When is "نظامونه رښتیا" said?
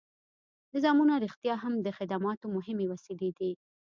0.75-1.55